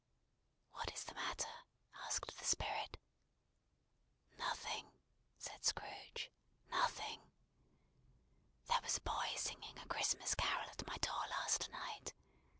"What 0.71 0.91
is 0.95 1.03
the 1.03 1.13
matter?" 1.13 1.57
asked 2.07 2.35
the 2.35 2.43
Spirit. 2.43 2.97
"Nothing," 4.35 4.91
said 5.37 5.63
Scrooge. 5.63 6.31
"Nothing. 6.71 7.29
There 8.65 8.81
was 8.81 8.97
a 8.97 9.01
boy 9.01 9.31
singing 9.35 9.77
a 9.77 9.85
Christmas 9.85 10.33
Carol 10.33 10.71
at 10.71 10.87
my 10.87 10.97
door 10.97 11.25
last 11.29 11.69
night. 11.69 12.15